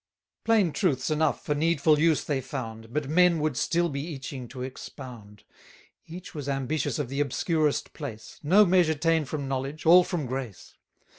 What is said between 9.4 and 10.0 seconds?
knowledge,